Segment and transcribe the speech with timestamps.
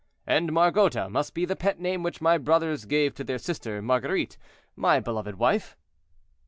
[0.25, 4.35] "And 'Margota' must be the pet name which my brothers gave to their sister Marguerite,
[4.75, 5.77] my beloved wife."